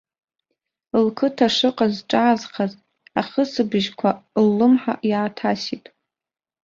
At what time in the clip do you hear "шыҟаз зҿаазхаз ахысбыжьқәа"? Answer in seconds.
1.55-4.09